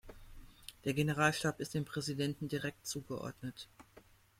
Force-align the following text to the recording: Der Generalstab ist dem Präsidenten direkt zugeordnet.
Der 0.83 0.93
Generalstab 0.95 1.59
ist 1.59 1.75
dem 1.75 1.85
Präsidenten 1.85 2.47
direkt 2.47 2.87
zugeordnet. 2.87 3.67